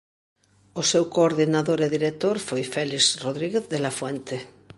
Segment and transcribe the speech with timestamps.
[0.81, 4.35] O seu coordinador e director foi Félix Rodríguez de la Fuente.